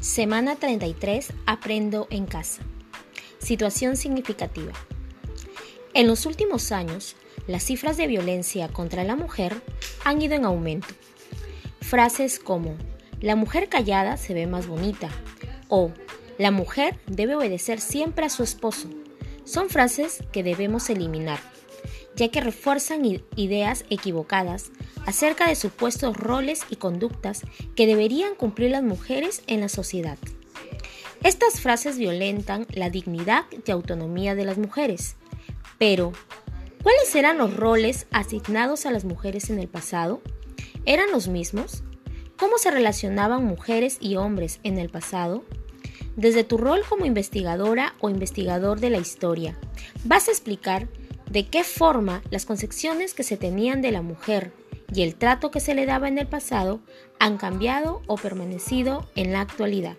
[0.00, 1.32] Semana 33.
[1.46, 2.62] Aprendo en casa.
[3.38, 4.72] Situación significativa.
[5.92, 7.16] En los últimos años,
[7.46, 9.60] las cifras de violencia contra la mujer
[10.04, 10.88] han ido en aumento.
[11.80, 12.76] Frases como
[13.20, 15.08] la mujer callada se ve más bonita
[15.68, 15.90] o
[16.38, 18.88] la mujer debe obedecer siempre a su esposo
[19.48, 21.40] son frases que debemos eliminar,
[22.16, 23.02] ya que refuerzan
[23.36, 24.70] ideas equivocadas
[25.06, 27.42] acerca de supuestos roles y conductas
[27.76, 30.18] que deberían cumplir las mujeres en la sociedad.
[31.22, 35.16] Estas frases violentan la dignidad y autonomía de las mujeres.
[35.78, 36.12] Pero,
[36.82, 40.20] ¿cuáles eran los roles asignados a las mujeres en el pasado?
[40.84, 41.82] ¿Eran los mismos?
[42.36, 45.44] ¿Cómo se relacionaban mujeres y hombres en el pasado?
[46.14, 49.58] Desde tu rol como investigadora o investigador de la historia,
[50.04, 50.88] vas a explicar
[51.30, 54.52] de qué forma las concepciones que se tenían de la mujer
[54.92, 56.80] y el trato que se le daba en el pasado
[57.18, 59.96] han cambiado o permanecido en la actualidad.